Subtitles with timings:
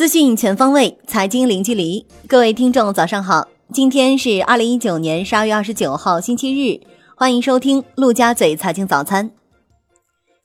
[0.00, 2.06] 资讯全方位，财经零距离。
[2.26, 3.46] 各位听众，早上好！
[3.70, 6.80] 今天是二零一九年十二月二十九号，星期日。
[7.14, 9.30] 欢迎收听陆家嘴财经早餐。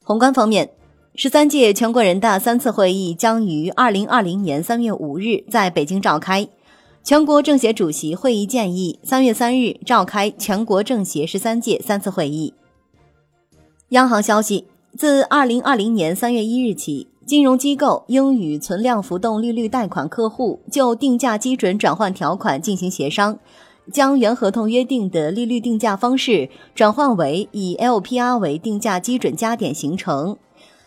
[0.03, 0.71] 宏观方面，
[1.15, 6.45] 十三届全国人大三次会议将于二零二零年三月五日在北京召开。
[7.01, 12.53] 全国政协主席会议建议，三月三日召开全国政协十三届三次会议。
[13.91, 14.65] 央行消息，
[14.97, 17.07] 自二零二零年三月一日起。
[17.25, 23.39] 金融机构应与存量浮动利率贷款客户就定价基准转换条款进行协商，
[23.91, 30.37] 将原合同约定的利率定价方式转换为以 LPR 为定价基准加点形成，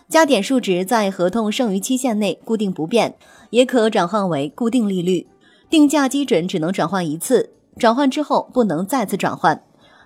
[0.09, 3.17] 加点数值在合同剩余期限内固定不变，
[3.51, 5.27] 也可转换为固定利率。
[5.69, 9.61] 定价基准只能转换一次，转换之后不能再次转换。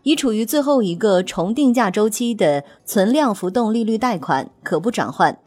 [0.05, 5.39] 已处于最后一个重定价周期的存量浮动利率贷款可不转换。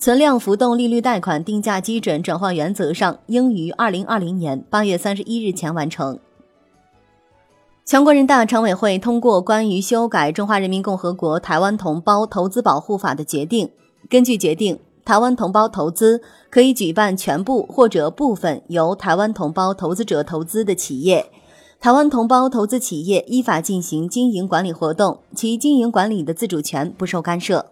[0.00, 6.16] 存量浮动利率贷款定价基准转换原则上应于二零二零年八月三十一日前完成。
[7.84, 13.68] 全国人大常委会通过关于修改《中华人民共和国台湾同胞投资保护法》的决定。
[14.08, 21.26] 根据决定，台湾同胞投资可以举办全部或者部分由台湾同胞投资者投资的企业。
[21.80, 27.66] 台湾同胞投资企业依法进行经营管理活动，其经营管理的自主权不受干涉。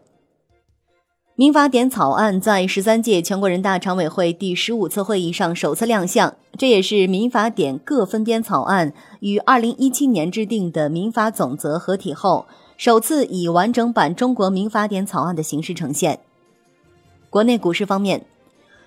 [1.38, 12.46] 民法典草案在十三届全国人大常委会第十五次会议上首次亮相，这也是民法典各分编草案与二零一七年制定的民法总则合体后，
[12.78, 16.20] 首次以完整版中国民法典草案的形式呈现。
[17.28, 18.24] 国内股市方面，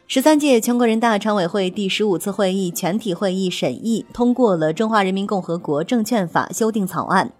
[0.07, 7.31] 十三届全国人大常委会第十五次会议全体会议审议通过了《中华人民共和国证券法》修订草案，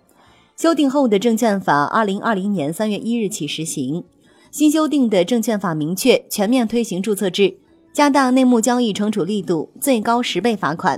[0.56, 4.04] 修订后的证券法二零二零年三月一日起实行。
[4.52, 7.56] 新修订的证券法明确全面推行注册制，
[7.94, 10.98] 加大内幕交易惩处力度，最高十倍罚款；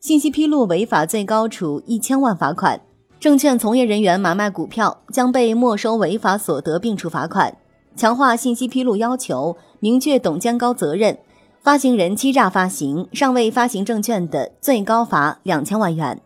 [0.00, 2.80] 信息披露违法，最高处一千万罚款。
[3.20, 7.54] 证券从业人员买卖股票将被没收违法所得，并处罚款。
[7.94, 11.18] 强化信息披露要求，明确董监高责任。
[11.60, 16.22] 发行人欺诈发行尚未发行证券的，最高罚两千万元。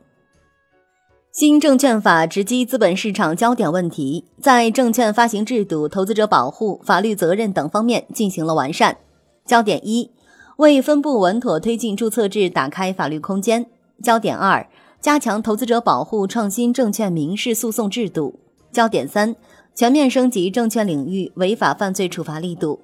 [1.33, 8.99] 新证券法直击资本市场焦点问题，在证券发行制度、投资者保护、法律责任等方面进行了完善。
[9.47, 10.11] 焦点一，
[10.59, 13.65] 为分步稳妥推进注册制打开法律空间。
[14.03, 14.69] 焦点二，
[15.01, 18.39] 加强投资者保护，创新证券民事诉讼制度。
[18.71, 19.35] 焦点三，
[19.75, 22.79] 全面升级证券领域违法犯罪处罚力度。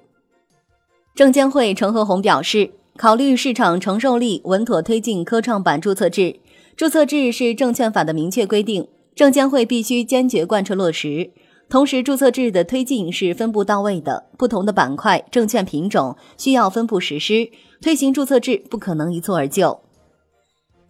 [1.13, 6.39] 证监会陈和红表示，考虑市场承受力，稳妥推进科创板注册制。
[6.79, 11.29] 注册制是证券法的明确规定，证监会必须坚决贯彻落实。
[11.69, 17.49] 同时，注册制的推进是分步到位的，不同的板块、证券品种需要分步实施。
[17.81, 19.81] 推行注册制不可能一蹴而就。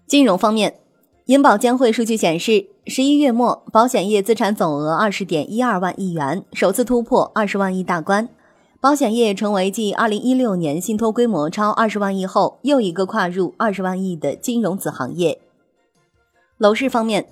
[0.06, 0.76] 金融方面，
[1.26, 8.30] 银保监会数据显示，十一月末保险业资产总额二十点一二万亿元，首次突破二十万亿大关。
[8.80, 15.40] 保险业成为继二零一六年信托规模超二十万亿后，又一个跨入二十万亿的金融子行业。
[16.60, 17.26] 楼市方面，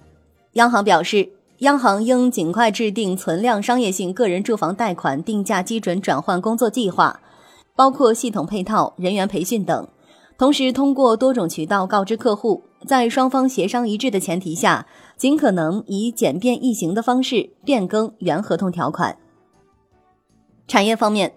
[0.53, 1.27] 央行表示，
[1.57, 7.19] 央行应尽快制定存量商业性个人住房贷款定价基准转换工作计划，
[7.75, 9.85] 包括系统配套、人员培训等。
[10.37, 19.17] 同时，通过多种渠道告知客户，在双方协商一致的前提下，尽可能以简便易行的方式变更原合同条款。
[20.69, 21.33] 产业方面，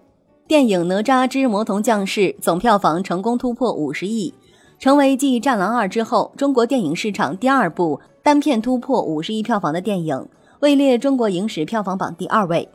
[0.47, 4.33] 电影《哪吒之魔童降世》总票房成功突破五十亿。
[4.81, 10.27] 成为继《战狼二》之后，中国电影市场第二部单片突破五十亿票房的电影，
[10.61, 12.67] 位列中国影史票房榜第二位。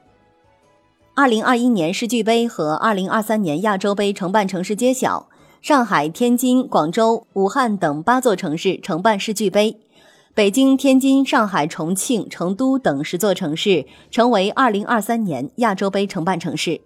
[1.16, 5.28] 二零二一年世俱杯和二零二三年亚洲杯承办城市揭晓，
[5.60, 9.76] 上海、天津、广州、武汉等八座城市承办世俱杯，
[10.32, 16.80] 北京、天津、上海、重庆、成都等十座城市成为二零二三年亚洲杯承办城市。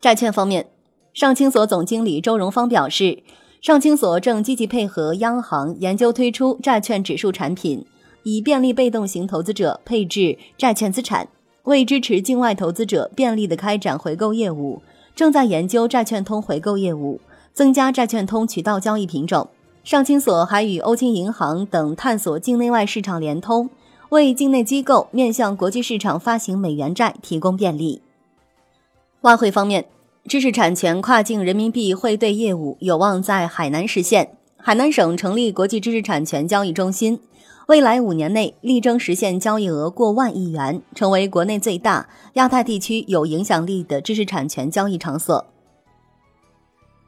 [0.00, 0.70] 债券方面，
[1.12, 3.22] 上清所总经理周荣芳表示。
[3.60, 7.84] 上清所正积极配合央行研究推出债券指数产品，
[8.22, 11.28] 以便利被动型投资者配置债券资产。
[11.64, 14.80] 为支持境外投资者便利的开展回购业务，
[15.14, 17.20] 正在研究债券通回购业务，
[17.52, 19.46] 增加债券通渠道交易品种。
[19.84, 23.68] 上清所还与欧金银行等探索境内外市场联通，
[24.08, 28.00] 为境内机构面向国际市场发行美元债提供便利。
[29.20, 29.84] 外汇方面。
[30.28, 34.36] 知识产权跨境人民币汇兑业务有望在海南实现。
[34.56, 37.18] 海南省成立国际知识产权交易中心，
[37.66, 45.46] 未来五年内力争实现交易额过万亿元，成为国内最大、亚太地区有影响力的知识产权交易场所。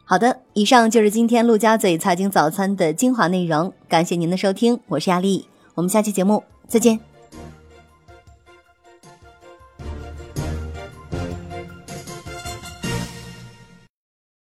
[0.05, 7.12] 好的，以上就是今天陆家嘴财经早餐的精华内容，感谢您的收听，我是亚丽，我们下期节目再见。